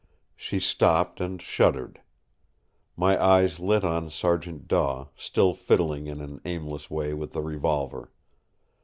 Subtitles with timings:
[0.35, 2.01] She stopped and shuddered.
[2.97, 8.11] My eyes lit on Sergeant Daw, still fiddling in an aimless way with the revolver.